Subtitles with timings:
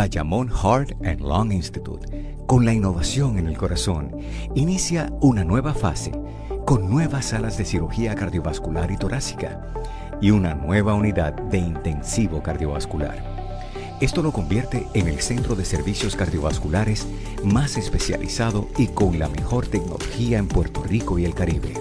[0.00, 4.16] Bayamón Heart and Lung Institute, con la innovación en el corazón,
[4.54, 6.10] inicia una nueva fase
[6.64, 9.60] con nuevas salas de cirugía cardiovascular y torácica
[10.18, 13.22] y una nueva unidad de intensivo cardiovascular.
[14.00, 17.06] Esto lo convierte en el centro de servicios cardiovasculares
[17.44, 21.74] más especializado y con la mejor tecnología en Puerto Rico y el Caribe.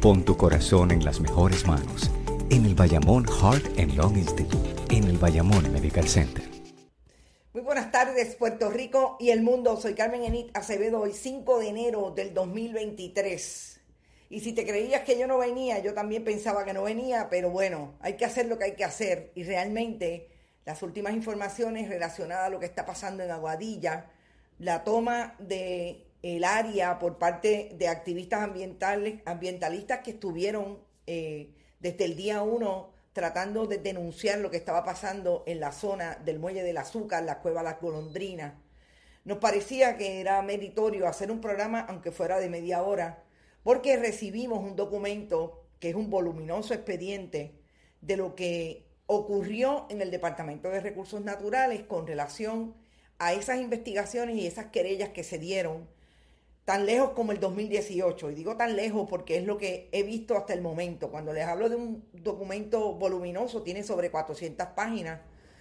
[0.00, 2.10] Pon tu corazón en las mejores manos,
[2.48, 6.51] en el Bayamón Heart and Lung Institute, en el Bayamón Medical Center.
[7.72, 9.78] Buenas tardes, Puerto Rico y el mundo.
[9.78, 13.80] Soy Carmen Enit Acevedo, hoy 5 de enero del 2023.
[14.28, 17.48] Y si te creías que yo no venía, yo también pensaba que no venía, pero
[17.48, 19.32] bueno, hay que hacer lo que hay que hacer.
[19.34, 20.28] Y realmente
[20.66, 24.10] las últimas informaciones relacionadas a lo que está pasando en Aguadilla,
[24.58, 26.04] la toma de
[26.44, 33.66] área por parte de activistas ambientales, ambientalistas que estuvieron eh, desde el día uno tratando
[33.66, 37.62] de denunciar lo que estaba pasando en la zona del Muelle del Azúcar, la Cueva
[37.62, 38.54] Las Golondrinas.
[39.24, 43.22] Nos parecía que era meritorio hacer un programa, aunque fuera de media hora,
[43.62, 47.60] porque recibimos un documento que es un voluminoso expediente
[48.00, 52.74] de lo que ocurrió en el Departamento de Recursos Naturales con relación
[53.18, 55.88] a esas investigaciones y esas querellas que se dieron
[56.64, 58.30] tan lejos como el 2018.
[58.30, 61.10] Y digo tan lejos porque es lo que he visto hasta el momento.
[61.10, 65.20] Cuando les hablo de un documento voluminoso, tiene sobre 400 páginas.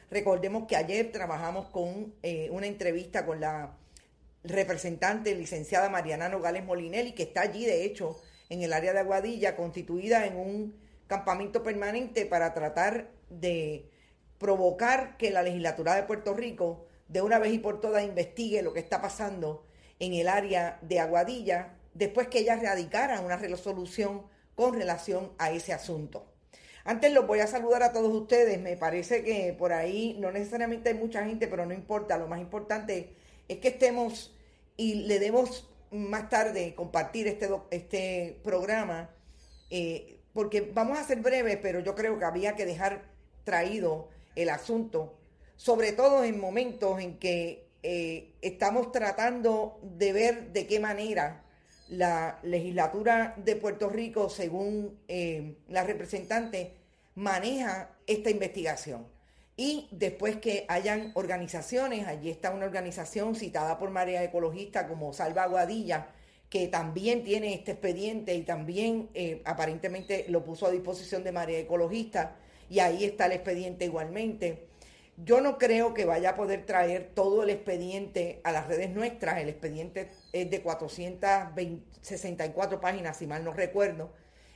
[0.09, 3.77] Recordemos que ayer trabajamos con eh, una entrevista con la
[4.43, 8.19] representante licenciada Mariana Nogales Molinelli, que está allí, de hecho,
[8.49, 10.75] en el área de Aguadilla, constituida en un
[11.07, 13.89] campamento permanente para tratar de
[14.37, 18.73] provocar que la legislatura de Puerto Rico de una vez y por todas investigue lo
[18.73, 19.65] que está pasando
[20.01, 24.23] en el área de Aguadilla después que ella radicara una resolución
[24.55, 26.25] con relación a ese asunto.
[26.83, 28.59] Antes los voy a saludar a todos ustedes.
[28.59, 32.17] Me parece que por ahí no necesariamente hay mucha gente, pero no importa.
[32.17, 33.13] Lo más importante
[33.47, 34.35] es que estemos
[34.75, 39.11] y le demos más tarde compartir este, este programa,
[39.69, 43.03] eh, porque vamos a ser breves, pero yo creo que había que dejar
[43.43, 45.19] traído el asunto,
[45.57, 51.43] sobre todo en momentos en que eh, estamos tratando de ver de qué manera
[51.89, 56.73] la legislatura de Puerto Rico, según eh, la representante,
[57.15, 59.07] maneja esta investigación.
[59.57, 65.43] Y después que hayan organizaciones, allí está una organización citada por Marea Ecologista como Salva
[65.43, 66.07] Aguadilla,
[66.49, 71.59] que también tiene este expediente y también eh, aparentemente lo puso a disposición de Marea
[71.59, 72.35] Ecologista,
[72.69, 74.70] y ahí está el expediente igualmente.
[75.17, 79.39] Yo no creo que vaya a poder traer todo el expediente a las redes nuestras.
[79.39, 84.13] El expediente es de 464 páginas, si mal no recuerdo.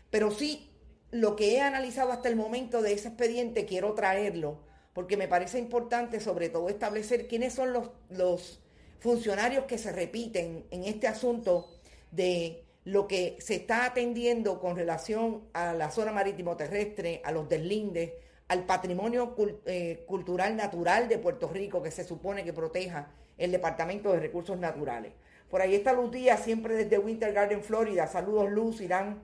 [0.10, 0.72] Pero sí,
[1.12, 4.64] lo que he analizado hasta el momento de ese expediente, quiero traerlo,
[4.94, 8.60] porque me parece importante sobre todo establecer quiénes son los, los
[9.00, 11.70] funcionarios que se repiten en este asunto
[12.12, 17.50] de lo que se está atendiendo con relación a la zona marítimo terrestre, a los
[17.50, 18.14] deslindes,
[18.48, 23.08] al patrimonio eh, cultural natural de Puerto Rico que se supone que proteja
[23.38, 25.14] el Departamento de Recursos Naturales.
[25.50, 28.08] Por ahí está Luz Díaz, siempre desde Winter Garden, Florida.
[28.08, 29.22] Saludos Luz, Irán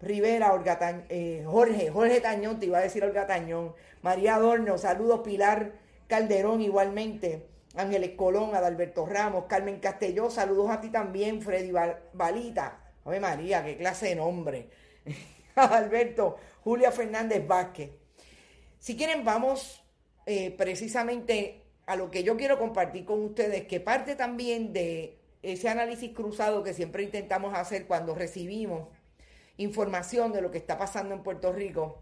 [0.00, 0.52] Rivera,
[1.08, 3.74] eh, Jorge, Jorge Tañón, te iba a decir Olga Tañón.
[4.02, 5.72] María Adorno, saludos Pilar
[6.08, 7.46] Calderón igualmente.
[7.74, 11.72] Ángeles Colón, Adalberto Ramos, Carmen Castelló, saludos a ti también, Freddy
[12.12, 12.80] Balita.
[13.04, 14.68] Ave María, qué clase de nombre.
[15.54, 18.01] Alberto, Julia Fernández Vázquez.
[18.82, 19.80] Si quieren, vamos
[20.26, 25.68] eh, precisamente a lo que yo quiero compartir con ustedes, que parte también de ese
[25.68, 28.88] análisis cruzado que siempre intentamos hacer cuando recibimos
[29.56, 32.00] información de lo que está pasando en Puerto Rico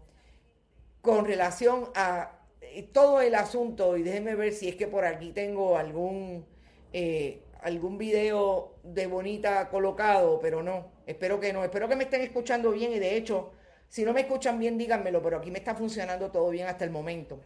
[1.01, 5.33] con relación a eh, todo el asunto, y déjenme ver si es que por aquí
[5.33, 6.47] tengo algún
[6.93, 12.21] eh, algún video de bonita colocado, pero no, espero que no, espero que me estén
[12.21, 13.51] escuchando bien y de hecho,
[13.91, 16.91] si no me escuchan bien, díganmelo, pero aquí me está funcionando todo bien hasta el
[16.91, 17.41] momento.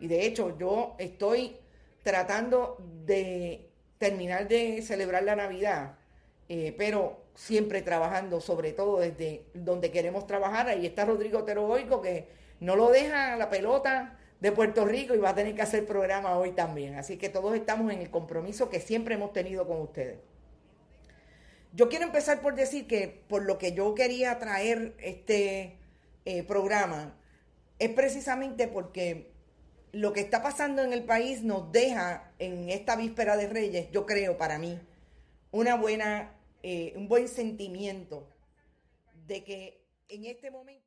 [0.00, 1.56] Y de hecho, yo estoy
[2.02, 2.76] tratando
[3.06, 5.94] de terminar de celebrar la Navidad,
[6.48, 10.66] eh, pero siempre trabajando, sobre todo desde donde queremos trabajar.
[10.66, 12.26] Ahí está Rodrigo Teroboico, que
[12.58, 16.36] no lo deja la pelota de Puerto Rico y va a tener que hacer programa
[16.36, 16.96] hoy también.
[16.96, 20.18] Así que todos estamos en el compromiso que siempre hemos tenido con ustedes.
[21.72, 25.78] Yo quiero empezar por decir que por lo que yo quería traer este
[26.24, 27.16] eh, programa
[27.78, 29.32] es precisamente porque
[29.92, 34.06] lo que está pasando en el país nos deja en esta víspera de Reyes, yo
[34.06, 34.78] creo para mí,
[35.50, 36.32] una buena,
[36.62, 38.28] eh, un buen sentimiento
[39.26, 40.84] de que en este momento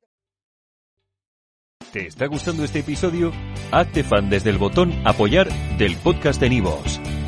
[1.92, 3.32] ¿Te está gustando este episodio?
[3.72, 5.48] Hazte fan desde el botón Apoyar
[5.78, 7.00] del podcast de Nivos.